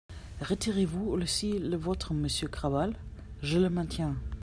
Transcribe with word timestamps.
Retirez-vous 0.41 1.11
aussi 1.11 1.59
le 1.59 1.77
vôtre, 1.77 2.15
monsieur 2.15 2.47
Krabal? 2.47 2.97
Je 3.43 3.59
le 3.59 3.69
maintiens. 3.69 4.15